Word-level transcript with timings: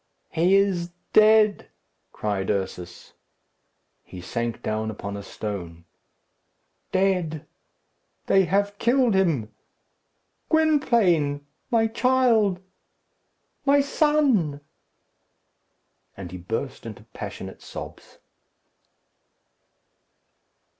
"He 0.31 0.55
is 0.55 0.89
dead!" 1.13 1.69
cried 2.11 2.49
Ursus. 2.49 3.13
He 4.03 4.19
sank 4.19 4.63
down 4.63 4.89
upon 4.89 5.15
a 5.15 5.21
stone. 5.21 5.85
"Dead! 6.91 7.45
They 8.25 8.45
have 8.45 8.79
killed 8.79 9.13
him! 9.13 9.53
Gwynplaine! 10.49 11.45
My 11.69 11.85
child! 11.85 12.59
My 13.63 13.79
son!" 13.79 14.61
And 16.17 16.31
he 16.31 16.37
burst 16.39 16.87
into 16.87 17.03
passionate 17.13 17.61
sobs. 17.61 18.17